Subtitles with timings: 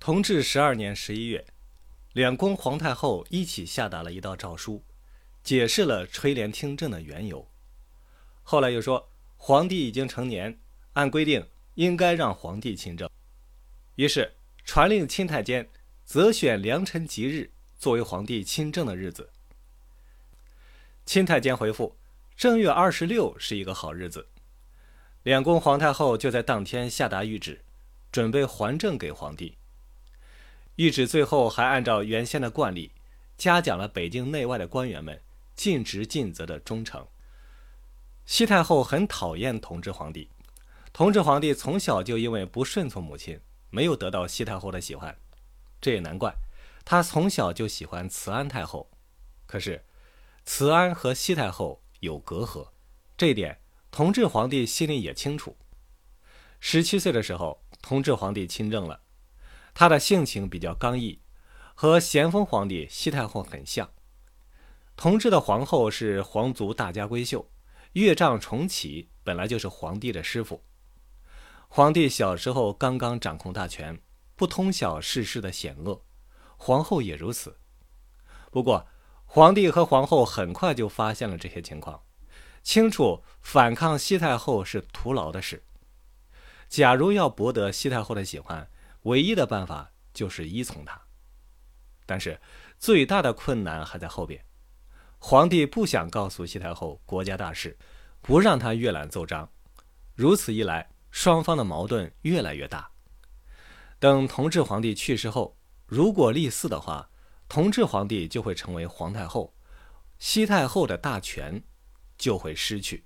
[0.00, 1.44] 同治十二年十一月，
[2.14, 4.82] 两宫皇太后一起下达了一道诏书，
[5.42, 7.46] 解释了垂帘听政的缘由。
[8.42, 10.58] 后来又说，皇帝已经成年，
[10.94, 13.10] 按规定应该让皇帝亲政，
[13.96, 14.32] 于是
[14.64, 15.68] 传令钦太监
[16.06, 19.28] 择选良辰吉日作为皇帝亲政的日子。
[21.04, 21.94] 钦太监回复：
[22.34, 24.26] 正月二十六是一个好日子。
[25.24, 27.60] 两宫皇太后就在当天下达谕旨，
[28.10, 29.58] 准备还政给皇帝。
[30.80, 32.90] 谕旨最后还按照原先的惯例，
[33.36, 35.20] 嘉奖了北京内外的官员们
[35.54, 37.06] 尽职尽责的忠诚。
[38.24, 40.30] 西太后很讨厌同治皇帝，
[40.90, 45.14] 同治皇帝从小就因为不顺从母亲，没有得到西太后的喜欢，
[45.82, 46.34] 这也难怪。
[46.82, 48.90] 他从小就喜欢慈安太后，
[49.44, 49.84] 可是
[50.46, 52.66] 慈安和西太后有隔阂，
[53.18, 55.54] 这一点同治皇帝心里也清楚。
[56.58, 58.98] 十七岁的时候，同治皇帝亲政了。
[59.74, 61.20] 他的性情比较刚毅，
[61.74, 63.90] 和咸丰皇帝、西太后很像。
[64.96, 67.50] 同治的皇后是皇族大家闺秀，
[67.92, 70.62] 岳丈重启本来就是皇帝的师傅。
[71.68, 74.00] 皇帝小时候刚刚掌控大权，
[74.36, 76.02] 不通晓世事的险恶，
[76.56, 77.56] 皇后也如此。
[78.50, 78.86] 不过，
[79.24, 82.02] 皇帝和皇后很快就发现了这些情况，
[82.62, 85.62] 清楚反抗西太后是徒劳的事。
[86.68, 88.68] 假如要博得西太后的喜欢，
[89.02, 91.00] 唯一的办法就是依从他，
[92.06, 92.40] 但是
[92.78, 94.44] 最大的困难还在后边。
[95.18, 97.76] 皇帝不想告诉西太后国家大事，
[98.20, 99.50] 不让她阅览奏章，
[100.14, 102.90] 如此一来，双方的矛盾越来越大。
[103.98, 107.10] 等同治皇帝去世后，如果立嗣的话，
[107.48, 109.54] 同治皇帝就会成为皇太后，
[110.18, 111.62] 西太后的大权
[112.16, 113.04] 就会失去。